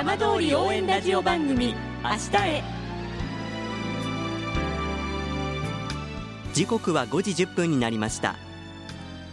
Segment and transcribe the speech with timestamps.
[0.00, 2.62] 浜通り応援ラジオ番組明日へ。
[6.54, 8.36] 時刻は5時1分になりました。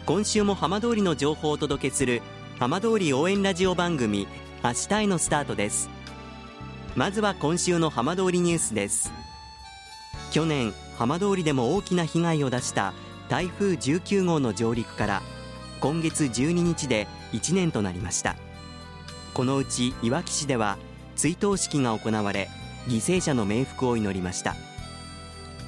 [0.05, 2.21] 今週も浜通りの情報をお届けする
[2.59, 4.27] 浜通り応援ラジオ番組
[4.61, 5.89] 明日へのスタートです。
[6.97, 9.13] まずは今週の浜通りニュースです。
[10.31, 12.93] 去年浜通りでも大きな被害を出した
[13.29, 15.21] 台風19号の上陸から
[15.79, 18.35] 今月12日で1年となりました。
[19.37, 20.79] このうちいわき市では
[21.15, 22.49] 追悼式が行われ
[22.87, 24.55] 犠牲者の冥福を祈りました。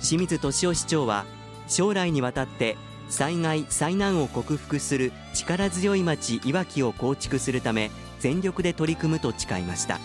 [0.02, 1.23] 清水敏夫市長は
[1.68, 2.77] 将来にわたって
[3.10, 9.99] 災害災難を克服する力強い町いわきを構築するため全力で取り組むと誓いました。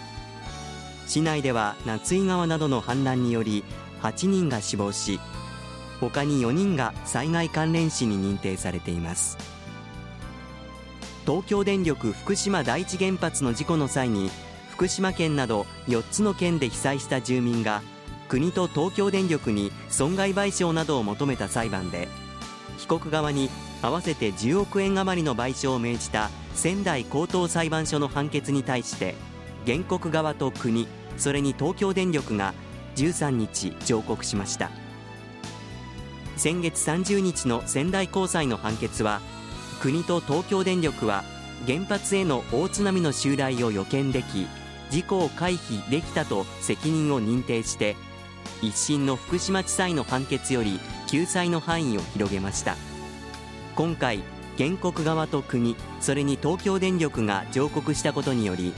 [1.07, 3.65] 市内では夏井川などの氾濫により
[4.03, 5.21] 8人が死亡し
[6.01, 9.54] 他に4人が災害関連死に認定されています。
[11.27, 14.31] 東京電力福島第一原発の事故の際に
[14.71, 17.83] 福島県など4つの県で被災した住民が
[18.29, 22.09] 国と東京電力に損害賠償などを求めた裁判で
[22.77, 23.49] 被告側に
[23.81, 29.15] 合わせて10億円余りの賠償を命じた仙台高等裁判所の判決に対して
[29.67, 32.53] 原告側と国それに東京電力が
[32.97, 34.71] 13日上告しました。
[36.37, 39.21] 先月30日の仙台高裁の判決は
[39.81, 41.25] 国と東京電力は
[41.67, 44.47] 原発への大津波の襲来を予見でき
[44.91, 47.97] 事故を回避できたと責任を認定して
[48.63, 52.77] 一審の福島地裁の判決より救済の範囲を広げました。
[53.77, 54.23] 今回
[54.57, 58.73] 原告側と国それに東京電力が上告したことにより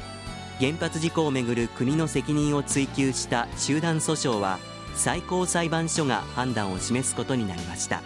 [0.58, 4.58] 原発事故をめぐる国の責任を追及した集団訴訟は
[4.94, 8.02] 最高裁判所が判断を示すことになりました。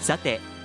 [0.00, 0.40] さて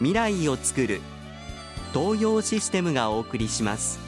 [0.00, 1.02] 未来をつくる
[1.92, 3.98] 東洋システムがお送りします。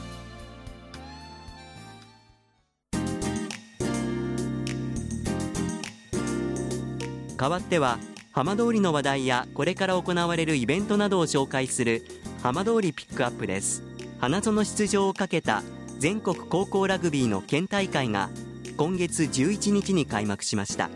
[7.36, 7.98] 代わっては
[8.32, 12.06] 浜通りの話題やこれから行われるイベントなどを紹介する
[12.42, 13.82] 浜通りピックアップです。
[14.18, 15.62] 花園出場をかけた
[15.98, 18.30] 全国高校ラグビーの県大会が
[18.78, 20.88] 今月11日に開幕しました。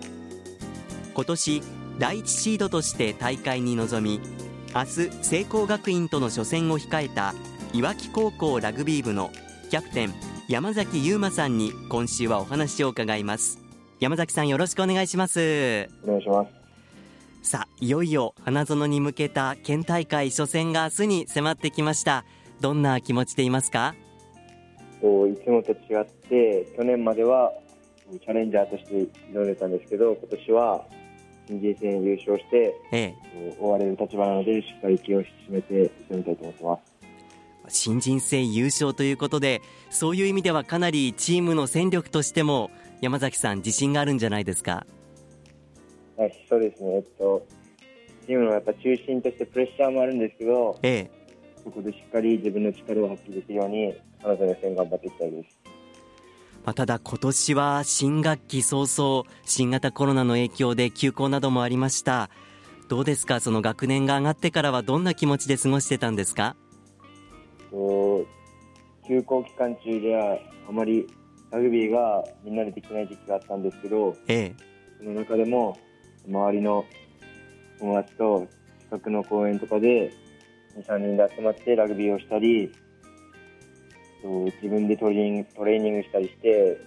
[1.12, 1.62] 今年
[1.98, 4.45] 第1シードとして大会に臨み
[4.76, 7.32] 明日聖光学院との初戦を控えた
[7.72, 9.30] いわき高校ラグビー部の
[9.70, 10.12] キャプテン
[10.48, 13.58] 山崎優馬さんに今週はお話を伺います。
[14.00, 15.88] 山崎さんよろしくお願いします。
[16.04, 16.50] お願いします。
[17.50, 22.26] さあいよいよ花園に向けた県大会初戦が明日に迫ってきました。
[22.60, 23.94] どんな気持ちでいますか？
[25.00, 25.02] い
[25.42, 27.50] つもと違って去年までは
[28.12, 30.84] チャレンジャーとして挑んでたんですけど今年は
[31.46, 36.96] 新人戦優勝して、ええ、追われる立場なのでしっかり気を引き締めて挑みたいと思ってます。
[37.68, 42.70] 新人戦優勝ということでそういう意味ではかなりチームの戦力としても
[43.00, 44.86] 山崎さん自信があるんじゃないですか？
[46.16, 47.44] はいそうですね、えっと、
[48.26, 51.10] チームのやっぱ中心としてプレッシャーもあるんですけど、ええ、
[51.64, 55.58] そこでしっかり自分の力を発揮できるように彼女の戦頑張っていきたいです
[56.66, 62.28] まあ、ただ今年は新学期早々新型コロナの影響で休校などもありました。
[62.88, 63.38] どうですか？
[63.38, 66.56] その学年が上がってからはどんな気持ちで過ごしてたんですか？
[69.06, 70.38] 休校期間中では
[70.68, 71.06] あまり
[71.52, 74.54] ラグビーがみんなでできない時期があったんですけど、ええ、
[74.98, 75.78] その中でも
[76.26, 76.84] 周りの
[77.78, 78.48] 友達と
[78.90, 80.12] 近くの公園とかで
[80.76, 82.72] 23人で集まってラグビーをしたり
[84.22, 86.78] 自分でトレーニングトレーニングしたりして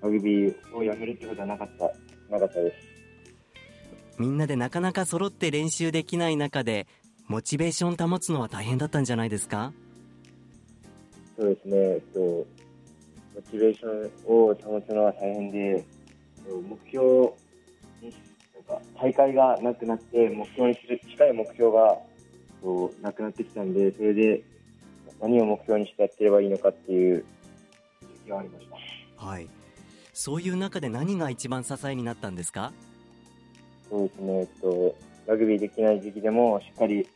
[0.00, 1.84] ラグビーをやめるってことはなかった
[2.32, 2.76] なかったです。
[4.18, 6.86] みんなでなかなか揃って練習できない中で
[7.26, 9.72] モチベーション保つのは大変だったんじゃないですか？
[11.36, 12.46] そうですね、えっと、モ
[13.50, 15.84] チベーションを保つのは大変で
[16.46, 17.32] 目標
[18.02, 18.14] に
[18.54, 21.98] なんか大会がなくなって目標にする近い目標が
[23.00, 24.42] なくなってきたんでそれで
[25.22, 27.24] 何を目標にしてやってればいいのかっていう
[28.24, 28.66] 時がありまし
[29.18, 29.24] た。
[29.24, 29.48] はい。
[30.12, 32.72] そういう中で何が一番支えになったんですか？
[33.88, 34.94] そうですね、えっと、
[35.26, 37.06] ラグビーできない時期でもしっかり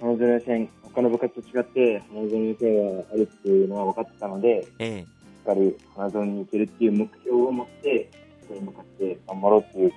[0.00, 5.06] 花園線、他の部活と違って花園線はあるっていうのは分かってたので、ええ、し
[5.42, 8.10] っかり花園に行けるっていう目標を持って
[8.46, 9.92] それに向かって頑張ろうっていう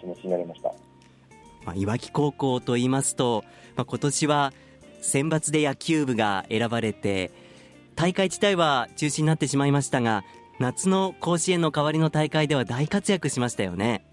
[0.00, 0.72] 気持ちになりました、
[1.64, 3.44] まあ、いわき高校と言いますと、
[3.76, 4.52] まあ、今年は
[5.00, 7.30] 選抜で野球部が選ばれて
[7.94, 10.24] 大会自体は中止になってしまいましたが
[10.58, 14.04] 夏の甲子園の代わりの大会では大活躍しましたよね。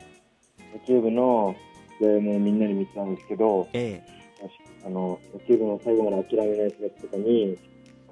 [0.74, 1.56] 野球部の
[2.00, 4.48] 試合もみんなに見てたんですけど、ええ、
[4.86, 7.58] あの野球部の最後まで諦めない姿とかに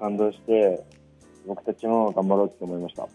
[0.00, 0.84] 感動して
[1.46, 3.08] 僕たちも頑張ろうと思いました。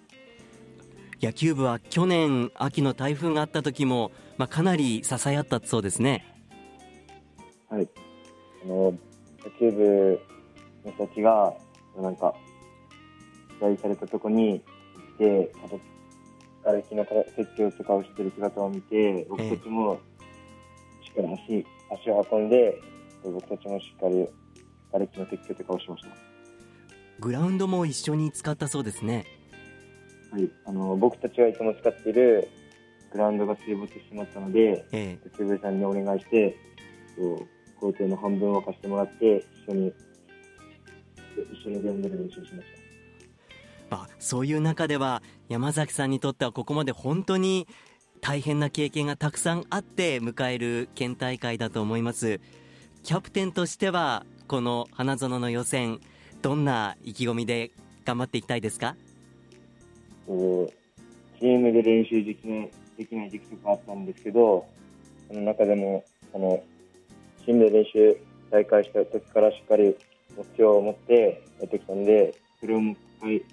[1.21, 6.25] 野球部は去年秋の台風があった時も、まあ、かなり支え合ったそうですね。
[7.69, 7.89] はい。
[8.63, 8.94] あの
[9.59, 10.19] 野球部
[10.85, 11.53] の人たちが
[11.97, 12.33] なんか
[13.59, 15.51] 試合されたとこに行って
[16.63, 19.99] 瓦礫の撤去とかをしてる姿を見て僕たちも
[21.03, 21.65] しっかり足
[22.01, 22.81] 足を運んで
[23.23, 24.27] 僕たちもしっかり
[24.91, 26.09] 瓦礫の撤去とかをしました。
[27.19, 29.25] グラウンドも一緒に使ったそうですね。
[30.31, 30.49] はい。
[30.65, 32.47] あの僕たちがいつも使っている
[33.11, 36.55] グラウンドが水没してしまったので、ええ、部さんにお願いして
[37.79, 39.93] 校庭の半分を貸してもらって一緒に
[41.37, 42.69] 一緒にグラウンドで練習しまし
[43.89, 43.97] た。
[43.97, 47.67] まあ、そういう中では山崎さんにとってはここまで本当に
[48.21, 52.39] 大変な経験がたくさんあって迎える県大会だと思います。
[53.03, 56.01] キャプテンとしてはこの花園の予選
[56.41, 57.71] どんな意気込みで
[58.05, 58.95] 頑張っていきたいですか？
[60.27, 64.67] チームで練習できないできない時期とかあったんですけど
[65.29, 66.03] その中でも
[66.33, 66.61] この
[67.45, 68.18] チームで練習
[68.51, 69.95] 再開した時からしっかり
[70.38, 73.45] 目標を持ってやってきたんでそれをもう一回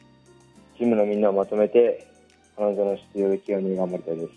[0.79, 2.07] チームのみんなをまとめて
[2.57, 4.33] 彼女の出場できるように頑張りたいです。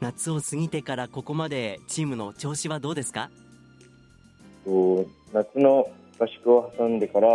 [0.00, 3.30] 夏を過ぎてからここまでチームの調子はどうですか
[5.32, 5.88] 夏の
[6.18, 7.28] 合宿を挟んでから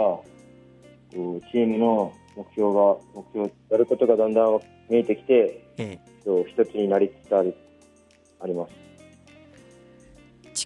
[1.12, 4.60] チームの目標が目標やることがだんだん
[4.90, 8.74] 見えてきて、ええ、一つになりつつあります。
[8.74, 8.93] 地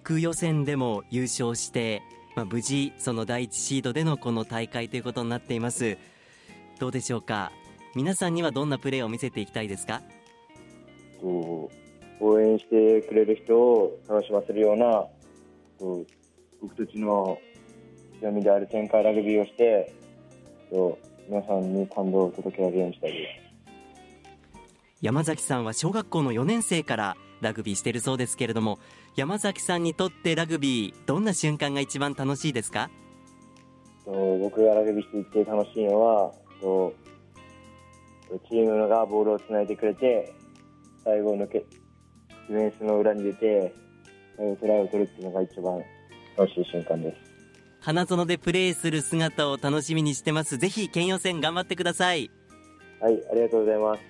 [0.08, 2.02] 区予選でも優勝して、
[2.34, 5.98] まあ、無事その第一シードでのこの大会ということになっています。
[6.80, 7.52] どうでしょうか？
[7.94, 10.02] 皆さんにはどんなプレーを見せていきたいですか？
[11.22, 11.70] 応
[12.40, 15.06] 援してくれる人を楽しませるような
[16.62, 17.38] 僕たちの
[18.22, 19.94] 強みである展開ラグビーをして
[21.28, 24.64] 皆さんに感動を届けられるようにしたいです。
[25.02, 28.80] 山崎さんは小学校の4年生からラグビーしてるそうですけれども
[29.16, 32.90] 山崎さんにとってラグビーどんな瞬間が一番楽しいですか？
[34.06, 36.32] 僕がラグビーしていて楽しいのは
[38.50, 40.34] チームがボールをつないでくれて
[41.04, 41.66] 最後抜け
[42.50, 43.74] ディフェンスの裏に出て
[44.38, 45.82] 最後トライを取るっていうのが一番
[46.38, 47.18] 楽しい瞬間です。
[47.80, 50.58] 花園でプレーする姿を楽しみにしてます。
[50.58, 52.30] ぜひ県予選頑張ってください。
[53.00, 54.02] はいありがとうございます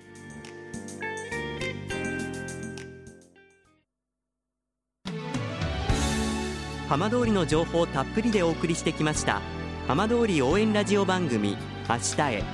[6.88, 9.42] 浜通りの情報をたっぷりでお送りしてきました
[9.86, 11.58] 浜通り応援ラジオ番組
[11.88, 12.44] 明日へ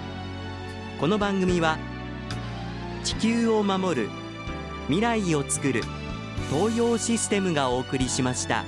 [0.99, 1.79] この番組は
[3.05, 4.11] 地球を守る
[4.87, 5.83] 未来をつくる
[6.51, 8.65] 東洋システムがお送りしました。